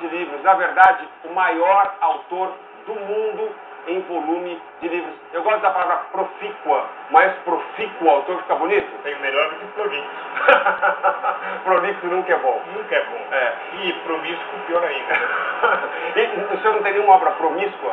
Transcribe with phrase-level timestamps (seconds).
[0.00, 2.52] de livros, na verdade, o maior autor
[2.86, 3.50] do mundo
[3.86, 5.14] em volume de livros.
[5.32, 9.02] Eu gosto da palavra profícua, mas profícuo autor fica bonito?
[9.02, 10.08] Tem melhor do que prolixo.
[11.64, 12.60] prolixo nunca é bom.
[12.74, 13.34] Nunca é bom.
[13.34, 13.52] É.
[13.82, 15.14] E promíscuo pior ainda.
[16.16, 17.92] e, o senhor não tem nenhuma obra promíscua?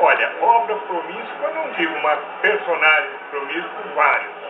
[0.00, 4.44] Olha, obra promíscua não digo, mas personagens promíscuos vários.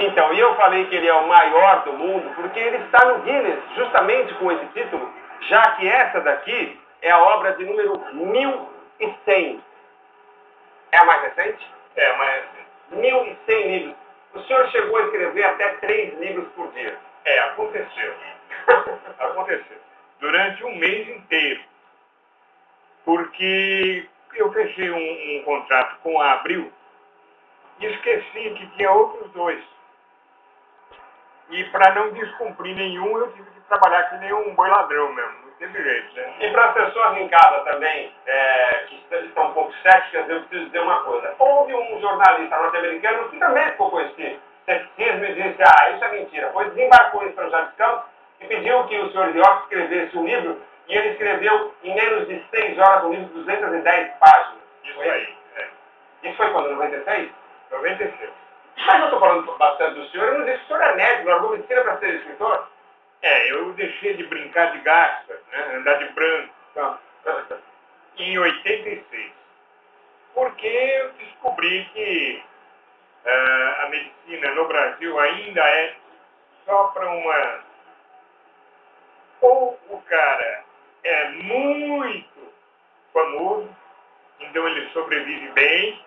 [0.00, 3.18] Então, e eu falei que ele é o maior do mundo porque ele está no
[3.20, 5.08] Guinness, justamente com esse título,
[5.48, 9.62] já que essa daqui é a obra de número 1100.
[10.92, 11.66] É a mais recente?
[11.96, 12.66] É a mais recente.
[12.90, 13.96] 1100 livros.
[14.34, 16.98] O senhor chegou a escrever até três livros por dia.
[17.24, 18.14] É, aconteceu.
[19.18, 19.78] aconteceu.
[20.20, 21.60] Durante um mês inteiro.
[23.04, 26.72] Porque eu fechei um, um contrato com a Abril
[27.80, 29.62] e esqueci que tinha outros dois.
[31.52, 35.32] E para não descumprir nenhum, eu tive que trabalhar que nem um boi ladrão mesmo.
[35.44, 36.34] Não teve jeito, né?
[36.40, 40.64] E para as pessoas em casa também, é, que estão um pouco céticas, eu preciso
[40.66, 41.34] dizer uma coisa.
[41.38, 46.08] Houve um jornalista norte-americano que também ficou com esse ceticismo e disse, ah, isso é
[46.12, 46.50] mentira.
[46.54, 48.04] Pois desembarcou em São José dos Campos
[48.40, 52.42] e pediu que o senhor York escrevesse um livro, e ele escreveu em menos de
[52.50, 54.62] seis horas um livro de 210 páginas.
[54.84, 55.36] Isso aí.
[55.56, 55.68] É.
[56.24, 56.70] Isso foi quando?
[56.70, 57.30] 96?
[57.70, 58.30] 96.
[58.86, 60.00] Mas eu estou falando bastante
[61.52, 62.68] largou medicina para ser escritor?
[63.22, 66.98] É, eu deixei de brincar de gasta, né, andar de branco, tá,
[68.18, 69.32] em 86.
[70.34, 72.42] Porque eu descobri que
[73.24, 75.94] uh, a medicina no Brasil ainda é
[76.64, 77.60] só para uma.
[79.42, 80.64] Ou o cara
[81.04, 82.52] é muito
[83.12, 83.76] famoso,
[84.40, 86.00] então ele sobrevive bem,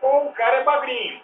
[0.00, 1.22] ou o cara é magrinho.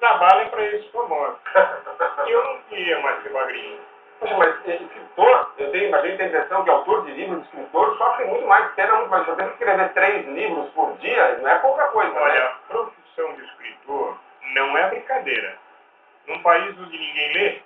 [0.00, 1.38] Trabalha para esses famosos.
[2.26, 3.78] E eu não queria mais ser magrinho.
[4.18, 7.40] Poxa, mas escritor, eu tenho, mas a gente tem a impressão que autor de livros,
[7.40, 9.28] de escritor, sofre muito mais, pena muito mais.
[9.28, 12.18] Eu tenho que escrever três livros por dia, não é pouca coisa.
[12.18, 12.40] Olha, né?
[12.40, 14.18] a profissão de escritor
[14.54, 15.58] não é brincadeira.
[16.26, 17.62] Num país onde ninguém lê,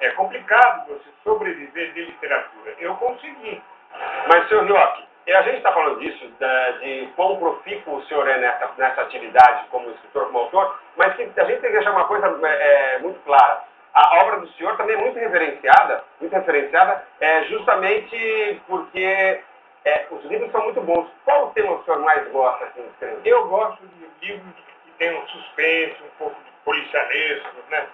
[0.00, 2.74] é complicado você sobreviver de literatura.
[2.78, 3.62] Eu consegui.
[4.28, 8.38] Mas, senhor Nhoque, a gente está falando disso, de, de quão profícuo o senhor é
[8.38, 12.06] nessa, nessa atividade como escritor, como autor, mas que a gente tem que deixar uma
[12.06, 13.64] coisa é, é, muito clara.
[13.94, 19.40] A obra do senhor também é muito referenciada, muito referenciada, é, justamente porque
[19.84, 21.08] é, os livros são muito bons.
[21.24, 23.20] Qual o tema o senhor mais gosta de escrever?
[23.24, 24.54] Eu gosto de livros
[24.84, 27.86] que têm um suspense, um pouco de policialesco, né?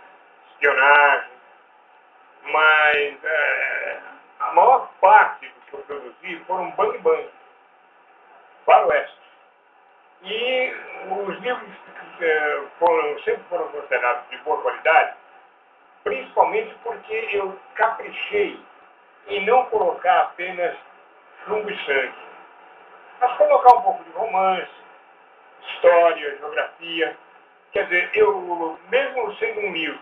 [0.53, 1.31] espionagem,
[2.45, 3.99] mas é,
[4.41, 7.31] a maior parte do que foram bang bang,
[8.67, 9.19] faroeste.
[10.23, 10.75] E
[11.11, 11.71] os livros
[12.21, 15.17] é, foram, sempre foram considerados de boa qualidade,
[16.05, 18.61] principalmente porque eu caprichei
[19.29, 20.77] em não colocar apenas
[21.45, 22.15] chumbo e sangue,
[23.21, 24.71] mas colocar um pouco de romance,
[25.63, 27.17] história, geografia.
[27.73, 30.01] Quer dizer, eu, mesmo sendo um livro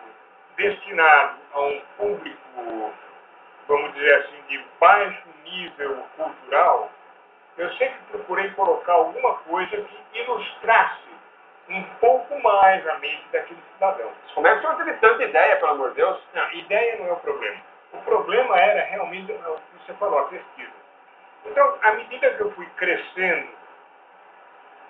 [0.56, 2.92] destinado a um público,
[3.68, 6.90] vamos dizer assim, de baixo nível cultural,
[7.58, 11.06] eu sempre procurei colocar alguma coisa que ilustrasse
[11.68, 14.12] um pouco mais a mente daquele cidadão.
[14.34, 16.20] Como é que teve tanta ideia, pelo amor de Deus?
[16.34, 17.60] Não, ideia não é o problema.
[17.92, 20.72] O problema era realmente o que você falou, a pesquisa.
[21.44, 23.48] Então, à medida que eu fui crescendo,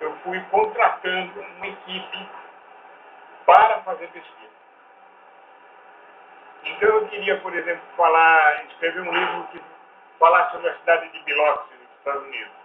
[0.01, 2.29] eu fui contratando uma equipe
[3.45, 4.51] para fazer pesquisa.
[6.71, 9.61] Então eu queria, por exemplo, falar, escrever um livro que
[10.19, 12.57] falasse sobre a cidade de Biloxi, nos Estados Unidos.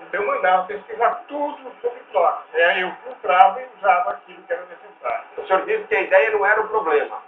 [0.00, 2.62] Então eu mandava pesquisar tudo sobre Biloxi.
[2.62, 5.24] Aí eu filtrava e usava aquilo que era necessário.
[5.36, 7.22] O senhor disse que a ideia não era o problema.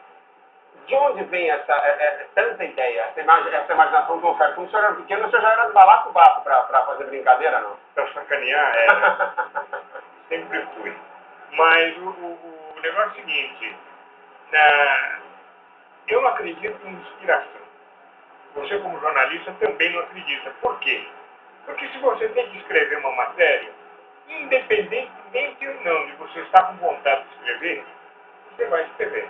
[0.87, 4.55] De onde vem essa, é, é, tanta ideia, essa, imag essa imaginação tão forte?
[4.55, 7.77] Quando o senhor era pequeno, o senhor já era de balacobaco para fazer brincadeira, não?
[7.95, 8.87] Para sacanear, é.
[10.29, 10.97] Sempre fui.
[11.53, 13.77] Mas o, o, o negócio é o seguinte,
[14.51, 15.19] na,
[16.09, 17.61] eu não acredito em inspiração.
[18.55, 20.51] Você, como jornalista, também não acredita.
[20.61, 21.07] Por quê?
[21.67, 23.71] Porque se você tem que escrever uma matéria,
[24.29, 27.85] independentemente ou não de você estar com vontade de escrever,
[28.57, 29.29] você vai escrever.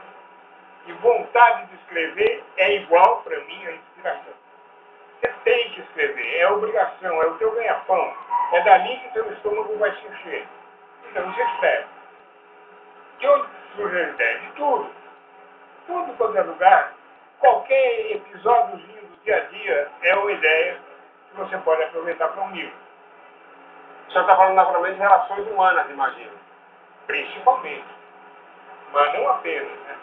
[0.87, 4.33] E vontade de escrever é igual, para mim, a inspiração.
[5.21, 8.15] Você tem que escrever, é obrigação, é o teu ganha-pão.
[8.53, 10.47] É dali que teu estômago vai se encher.
[11.11, 11.87] Então você escreve.
[13.19, 14.39] De onde surge a ideia?
[14.39, 14.98] De tudo
[15.89, 16.93] tudo quanto é lugar,
[17.41, 20.79] qualquer episódiozinho do dia a dia é uma ideia
[21.31, 22.77] que você pode aproveitar para um livro.
[24.07, 26.39] O senhor está falando naturalmente de relações humanas, imagino.
[27.07, 27.89] Principalmente.
[28.93, 29.97] Mas não é apenas, né?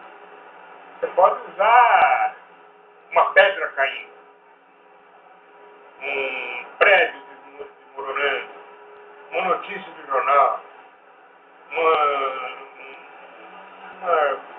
[0.99, 2.35] Você pode usar
[3.11, 4.13] uma pedra caindo,
[6.01, 7.21] um prédio
[7.57, 8.49] desmoronando,
[9.31, 10.59] uma notícia de jornal,
[11.71, 11.95] uma,
[14.01, 14.54] uma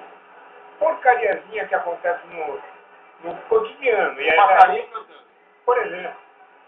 [0.94, 2.61] coisinha que acontece no,
[3.25, 4.21] no cotidiano.
[4.21, 5.21] E aí, passarinho cantando.
[5.65, 6.17] por exemplo,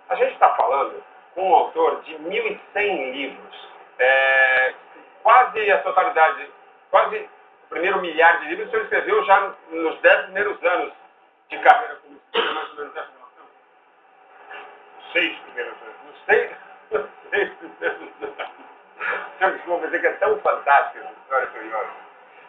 [0.09, 1.03] A gente está falando
[1.35, 3.69] com um autor de 1.100 livros.
[3.99, 4.75] É,
[5.23, 6.50] quase a totalidade,
[6.91, 10.93] quase o primeiro milhar de livros o senhor escreveu já nos 10 primeiros anos
[11.50, 13.47] de carreira como escritor, relação.
[15.12, 15.94] seis primeiros anos.
[16.06, 16.50] Nos seis,
[17.31, 18.49] seis primeiros anos.
[19.38, 21.91] Desculpa dizer que é tão fantástica essa história curiosa.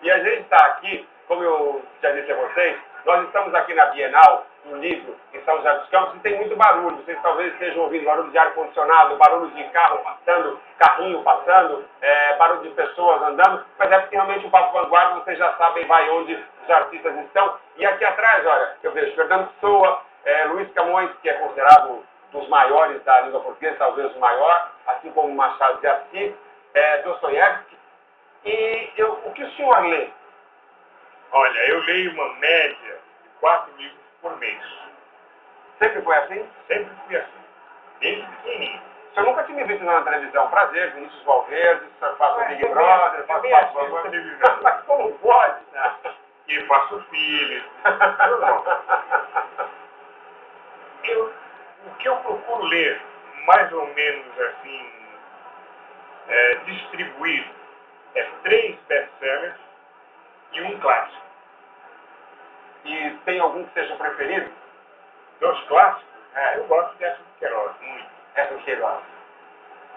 [0.01, 3.85] E a gente está aqui, como eu já disse a vocês, nós estamos aqui na
[3.85, 6.97] Bienal do livro em São José dos Campos e tem muito barulho.
[6.97, 12.63] Vocês talvez estejam ouvindo barulho de ar-condicionado, barulho de carro passando, carrinho passando, é, barulho
[12.63, 16.33] de pessoas andando, mas é porque realmente o Papo Vanguarda, vocês já sabem, vai onde
[16.63, 17.57] os artistas estão.
[17.77, 22.49] E aqui atrás, olha, eu vejo Fernando Pessoa, é, Luiz Camões, que é considerado dos
[22.49, 26.33] maiores da língua portuguesa, talvez o maior, assim como Machado de Assis,
[26.73, 27.77] é, Dostoiévski.
[28.45, 30.09] E eu, o que o senhor lê?
[31.31, 34.61] Olha, eu leio uma média de quatro livros por mês.
[35.79, 36.49] Sempre foi assim?
[36.67, 37.39] Sempre fui assim.
[37.99, 38.81] Desde pequenininho.
[39.11, 40.49] O senhor nunca tinha me visto na televisão.
[40.49, 43.85] Prazer, Vinícius Valverde, o senhor faz o Mas Big Brother, faz também o Papo assisto
[43.85, 44.09] Vanguarda.
[44.09, 44.59] televisão.
[44.61, 45.59] Mas como pode?
[45.71, 45.95] né?
[46.47, 47.63] E faço filhos.
[51.03, 51.33] Eu,
[51.85, 53.01] o que eu procuro ler,
[53.45, 54.91] mais ou menos assim,
[56.27, 57.49] é, distribuído,
[58.15, 59.55] é três best-sellers
[60.53, 61.21] e um clássico.
[62.85, 64.51] E tem algum que seja preferido?
[65.39, 66.05] Dos clássicos,
[66.35, 68.09] é, eu gosto de de Queiroz, muito.
[68.35, 69.03] Essa que Queiroz.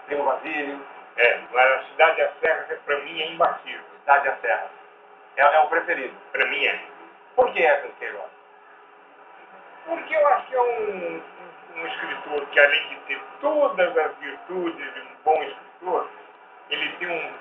[0.05, 0.85] Primo Basílio,
[1.15, 3.83] É, mas a Cidade da Serra, para mim, é imbatível.
[3.99, 4.69] Cidade da Serra.
[5.37, 6.15] É, é o preferido.
[6.31, 6.79] Para mim é.
[7.35, 8.31] Por que essa que Queiroz?
[9.85, 11.21] Porque eu acho que é um,
[11.75, 16.09] um escritor que, além de ter todas as virtudes de um bom escritor,
[16.69, 17.33] ele tem um,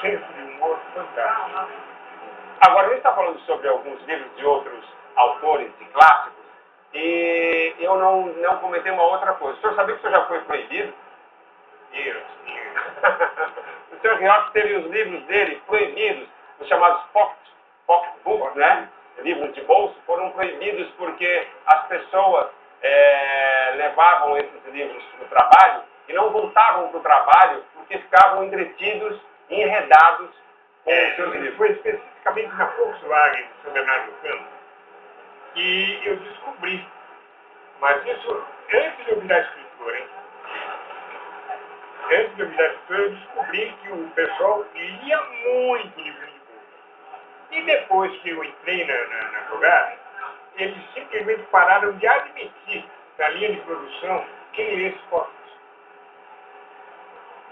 [0.00, 1.68] senso de humor fantástico.
[2.60, 4.84] Agora, a gente está falando sobre alguns livros de outros
[5.16, 6.38] autores de clássicos
[6.94, 9.58] e eu não, não comentei uma outra coisa.
[9.58, 10.92] O senhor sabia que o senhor já foi proibido?
[11.92, 13.52] Deus, Deus.
[13.92, 16.28] o senhor Rioch teve os livros dele proibidos,
[16.60, 17.38] os chamados pocket,
[17.86, 18.88] pocket books, né?
[19.18, 22.48] Livros de bolso, foram proibidos porque as pessoas
[22.82, 28.44] eh, levavam esses livros para o trabalho e não voltavam para o trabalho porque ficavam
[28.44, 29.20] entretidos,
[29.50, 30.30] enredados
[30.84, 34.58] com foi especificamente na Volkswagen de São Bernardo do
[35.54, 36.86] que eu descobri.
[37.80, 40.08] Mas isso antes de eu virar escritor, hein?
[42.10, 47.52] Antes de eu virar escritor, eu descobri que o pessoal lia muito livro de bolsa.
[47.52, 49.96] E depois que eu entrei na, na, na jogada,
[50.56, 52.84] eles simplesmente pararam de admitir
[53.18, 55.37] na linha de produção quem lesse fotos.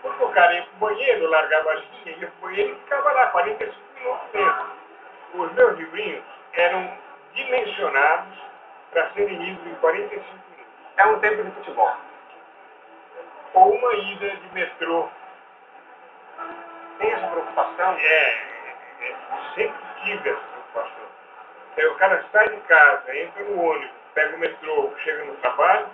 [0.06, 3.26] Porque o cara ia pro banheiro, largava a linha, ia pro banheiro e ficava lá
[3.28, 4.66] 45 minutos dentro.
[5.34, 6.98] Os meus livrinhos eram
[7.34, 8.38] dimensionados
[8.92, 10.66] para serem lidos em 45 minutos.
[10.96, 11.96] É um tempo de futebol.
[13.54, 15.08] Ou uma ida de metrô.
[16.98, 17.96] Tem essa preocupação?
[17.98, 18.28] É,
[19.00, 19.16] é,
[19.54, 21.06] sempre tive essa preocupação.
[21.76, 25.88] Aí o cara sai de casa, entra no ônibus, pega o metrô, chega no trabalho,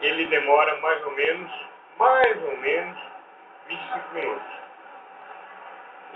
[0.00, 2.98] ele demora mais ou menos, mais ou menos,
[3.68, 4.58] 25 minutos.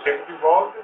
[0.03, 0.79] Chega de volta,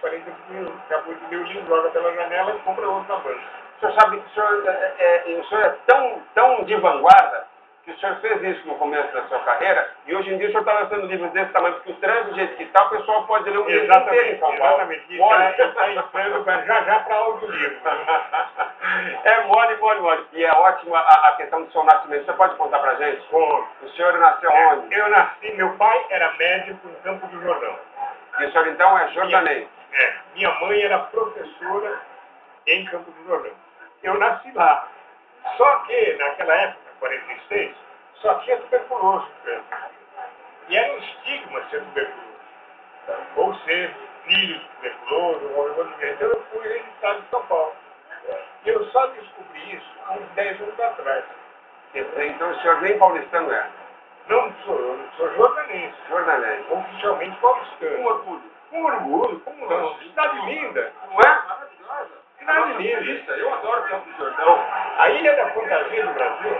[0.00, 0.80] 45 minutos.
[0.86, 3.40] Acabou de ler o livro, joga pela janela e compra outro na banca.
[3.76, 7.45] O senhor sabe que o senhor é, é, o senhor é tão, tão de vanguarda
[7.86, 10.50] que o senhor fez isso no começo da sua carreira e hoje em dia o
[10.50, 13.24] senhor está lançando livros desse tamanho, porque o trânsito do jeito que está, o pessoal
[13.28, 14.74] pode ler um livro inteiro em Exatamente, São Paulo.
[14.74, 15.14] exatamente.
[15.14, 17.76] Está entrando já já para audiolivro.
[19.24, 20.26] é mole, mole, mole.
[20.32, 22.24] E é ótima a, a questão do seu nascimento.
[22.24, 23.22] Senhor pode contar pra gente?
[23.30, 24.92] Bom, O senhor nasceu onde?
[24.94, 27.78] eu nasci, meu pai era médico em Campo do Jordão.
[28.40, 29.68] E o senhor então é jordanês.
[29.92, 32.00] É, minha mãe era professora
[32.66, 33.52] em Campo do Jordão.
[34.02, 34.88] Eu nasci lá.
[35.56, 37.76] Só que, naquela época, 46,
[38.16, 39.28] só tinha tuberculoso.
[39.44, 39.62] né?
[40.68, 42.26] E era um estigma ser tuberculoso.
[43.36, 46.12] Ou ser filho de tuberculoso, ou alguma coisa.
[46.12, 47.72] Então eu fui registrado em São Paulo.
[48.64, 51.24] E eu só descobri isso há uns 10 anos atrás.
[51.94, 53.70] Então o senhor nem paulistano é.
[54.28, 56.66] Não sou eu, sou jordanense, Jordanês.
[56.70, 57.98] oficialmente paulistano.
[58.00, 58.42] Um orgulho.
[58.70, 59.96] Com orgulho, como não?
[60.00, 60.92] Cidade linda.
[61.08, 61.45] Não é?
[63.40, 64.64] Eu adoro Campo do Jordão.
[64.98, 66.56] A Ilha da Fantasia do Brasil.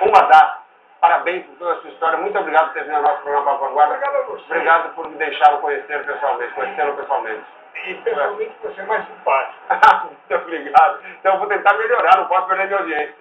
[0.00, 0.66] Uma das.
[1.00, 2.18] Parabéns por toda a sua história.
[2.18, 3.94] Muito obrigado por ter vindo ao nosso programa Papo Vanguarda.
[3.94, 4.44] Obrigado a você.
[4.44, 7.44] Obrigado por me deixar conhecer pessoalmente, conhecê-lo pessoalmente.
[7.84, 9.58] E pessoalmente você é mais simpático.
[10.06, 11.00] Muito obrigado.
[11.20, 13.16] Então eu vou tentar melhorar, não posso perder minha audiência.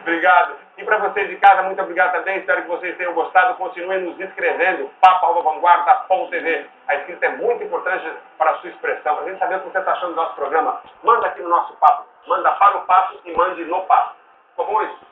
[0.00, 0.56] Obrigado.
[0.76, 2.38] E para vocês de casa, muito obrigado também.
[2.38, 3.54] Espero que vocês tenham gostado.
[3.54, 4.90] Continuem nos inscrevendo.
[5.00, 6.66] Papo.vanguarda.tv.
[6.88, 9.70] A escrita é muito importante para a sua expressão, para a gente saber o que
[9.70, 10.80] você está achando do nosso programa.
[11.02, 12.04] Manda aqui no nosso papo.
[12.26, 14.14] Manda para o papo e mande no papo.
[14.50, 15.06] Ficou bom isso?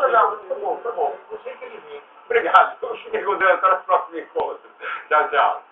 [0.00, 1.16] Legal, tá bom, tá bom.
[2.26, 2.76] Obrigado.
[3.04, 3.52] Fique com Deus.
[3.52, 4.60] Até o próximo encontro.
[5.08, 5.62] Tchau, tchau.